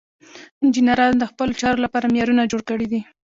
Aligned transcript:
انجینرانو 0.63 1.19
د 1.21 1.23
خپلو 1.31 1.53
چارو 1.61 1.83
لپاره 1.85 2.11
معیارونه 2.13 2.49
جوړ 2.51 2.61
کړي 2.69 2.85
دي. 2.91 2.99